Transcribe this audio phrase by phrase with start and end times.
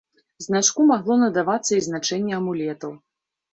[0.45, 2.99] Значку магло надавацца і значэнне амулетаў.